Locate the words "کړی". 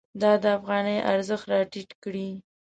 2.03-2.29